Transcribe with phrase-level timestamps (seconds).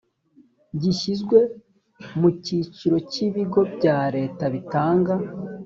[0.81, 1.37] gishyizwe
[2.19, 5.13] mu cyiciro cy ibigo bya leta bitanga